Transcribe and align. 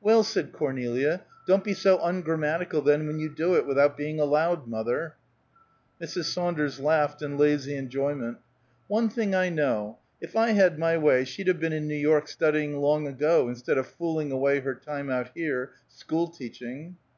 "Well," 0.00 0.22
said 0.24 0.52
Cornelia, 0.52 1.24
"don't 1.46 1.62
be 1.62 1.74
so 1.74 1.98
ungrammatical, 2.02 2.80
then, 2.80 3.06
when 3.06 3.18
you 3.18 3.28
do 3.28 3.56
it 3.56 3.66
without 3.66 3.94
being 3.94 4.18
allowed, 4.18 4.66
mother." 4.66 5.16
Mrs. 6.00 6.32
Saunders 6.32 6.80
laughed 6.80 7.20
in 7.20 7.36
lazy 7.36 7.74
enjoyment. 7.76 8.38
"One 8.88 9.10
thing 9.10 9.34
I 9.34 9.50
know; 9.50 9.98
if 10.18 10.34
I 10.34 10.52
had 10.52 10.78
my 10.78 10.96
way 10.96 11.24
she'd 11.26 11.48
have 11.48 11.60
been 11.60 11.74
in 11.74 11.86
New 11.88 11.94
York 11.94 12.26
studying 12.28 12.78
long 12.78 13.06
ago, 13.06 13.50
instead 13.50 13.76
of 13.76 13.86
fooling 13.86 14.32
away 14.32 14.60
her 14.60 14.74
time 14.74 15.10
out 15.10 15.32
here, 15.34 15.72
school 15.88 16.28
teaching." 16.28 16.96